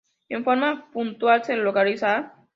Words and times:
En 0.29 0.43
forma 0.43 0.89
puntual 0.93 1.43
se 1.43 1.55
localiza 1.57 2.15
a:. 2.17 2.45